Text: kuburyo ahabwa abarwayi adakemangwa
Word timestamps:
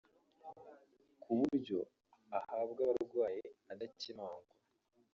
kuburyo 1.21 1.79
ahabwa 2.37 2.81
abarwayi 2.85 3.43
adakemangwa 3.71 4.53